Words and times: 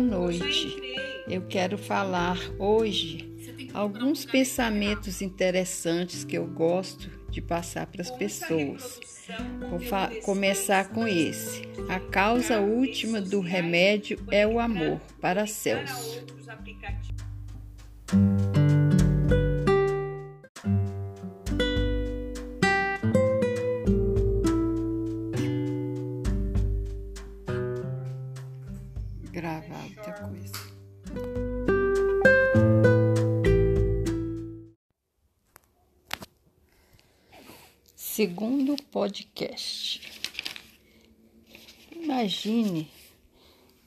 noite. 0.00 0.76
Eu 1.28 1.42
quero 1.42 1.76
falar 1.76 2.38
hoje 2.58 3.34
alguns 3.72 4.24
pensamentos 4.24 5.20
interessantes 5.20 6.24
que 6.24 6.38
eu 6.38 6.46
gosto 6.46 7.10
de 7.30 7.40
passar 7.40 7.86
para 7.86 8.02
as 8.02 8.10
pessoas. 8.10 9.00
Vou 9.68 9.80
começar 10.22 10.90
com 10.90 11.08
esse. 11.08 11.62
A 11.88 11.98
causa 11.98 12.60
última 12.60 13.20
do 13.20 13.40
remédio 13.40 14.18
é 14.30 14.46
o 14.46 14.60
amor, 14.60 15.00
para 15.20 15.46
Celso. 15.46 16.24
Gravar 29.34 29.84
outra 29.84 30.12
coisa. 30.12 30.52
Segundo 37.96 38.76
podcast. 38.92 40.00
Imagine 41.90 42.88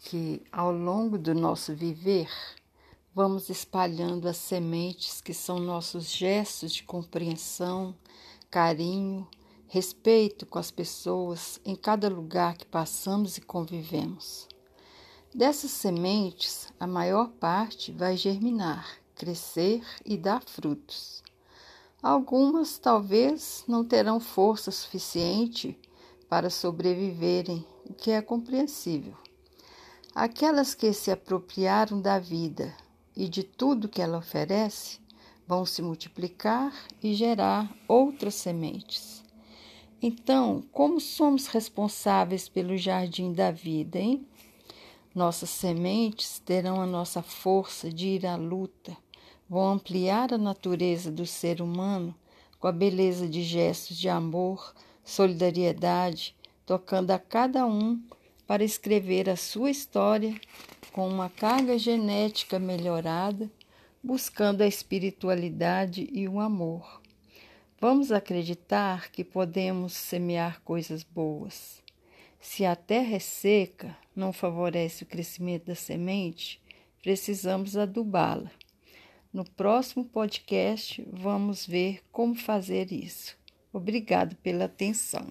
que 0.00 0.42
ao 0.50 0.72
longo 0.72 1.16
do 1.16 1.32
nosso 1.32 1.72
viver 1.72 2.28
vamos 3.14 3.48
espalhando 3.48 4.28
as 4.28 4.38
sementes 4.38 5.20
que 5.20 5.32
são 5.32 5.60
nossos 5.60 6.10
gestos 6.10 6.72
de 6.72 6.82
compreensão, 6.82 7.94
carinho, 8.50 9.28
respeito 9.68 10.46
com 10.46 10.58
as 10.58 10.72
pessoas 10.72 11.60
em 11.64 11.76
cada 11.76 12.08
lugar 12.08 12.56
que 12.56 12.66
passamos 12.66 13.36
e 13.36 13.40
convivemos. 13.40 14.48
Dessas 15.34 15.72
sementes, 15.72 16.72
a 16.80 16.86
maior 16.86 17.28
parte 17.28 17.92
vai 17.92 18.16
germinar, 18.16 18.98
crescer 19.14 19.84
e 20.04 20.16
dar 20.16 20.42
frutos. 20.42 21.22
Algumas 22.02 22.78
talvez 22.78 23.62
não 23.68 23.84
terão 23.84 24.18
força 24.20 24.70
suficiente 24.70 25.78
para 26.30 26.48
sobreviverem, 26.48 27.64
o 27.84 27.92
que 27.92 28.10
é 28.10 28.22
compreensível. 28.22 29.14
Aquelas 30.14 30.74
que 30.74 30.94
se 30.94 31.10
apropriaram 31.10 32.00
da 32.00 32.18
vida 32.18 32.74
e 33.14 33.28
de 33.28 33.42
tudo 33.42 33.88
que 33.88 34.00
ela 34.00 34.18
oferece 34.18 34.98
vão 35.46 35.66
se 35.66 35.82
multiplicar 35.82 36.72
e 37.02 37.12
gerar 37.12 37.70
outras 37.86 38.34
sementes. 38.34 39.22
Então, 40.00 40.62
como 40.72 40.98
somos 41.00 41.48
responsáveis 41.48 42.48
pelo 42.48 42.78
jardim 42.78 43.32
da 43.32 43.50
vida, 43.50 43.98
hein? 43.98 44.26
Nossas 45.14 45.50
sementes 45.50 46.38
terão 46.38 46.80
a 46.80 46.86
nossa 46.86 47.22
força 47.22 47.90
de 47.90 48.08
ir 48.08 48.26
à 48.26 48.36
luta, 48.36 48.96
vão 49.48 49.72
ampliar 49.72 50.32
a 50.32 50.38
natureza 50.38 51.10
do 51.10 51.24
ser 51.24 51.62
humano 51.62 52.14
com 52.60 52.66
a 52.66 52.72
beleza 52.72 53.28
de 53.28 53.42
gestos 53.42 53.96
de 53.96 54.08
amor, 54.08 54.74
solidariedade, 55.04 56.36
tocando 56.66 57.10
a 57.12 57.18
cada 57.18 57.64
um 57.66 58.00
para 58.46 58.64
escrever 58.64 59.30
a 59.30 59.36
sua 59.36 59.70
história 59.70 60.38
com 60.92 61.08
uma 61.08 61.30
carga 61.30 61.78
genética 61.78 62.58
melhorada, 62.58 63.50
buscando 64.02 64.62
a 64.62 64.66
espiritualidade 64.66 66.08
e 66.12 66.28
o 66.28 66.40
amor. 66.40 67.00
Vamos 67.80 68.10
acreditar 68.10 69.10
que 69.10 69.22
podemos 69.22 69.92
semear 69.92 70.60
coisas 70.62 71.02
boas. 71.04 71.82
Se 72.40 72.64
a 72.64 72.74
terra 72.74 73.16
é 73.16 73.20
seca, 73.20 73.96
não 74.18 74.32
favorece 74.32 75.04
o 75.04 75.06
crescimento 75.06 75.66
da 75.66 75.74
semente, 75.74 76.60
precisamos 77.02 77.76
adubá-la. 77.76 78.50
No 79.32 79.44
próximo 79.44 80.04
podcast, 80.04 81.06
vamos 81.12 81.66
ver 81.66 82.02
como 82.10 82.34
fazer 82.34 82.92
isso. 82.92 83.38
Obrigado 83.72 84.34
pela 84.36 84.64
atenção. 84.64 85.30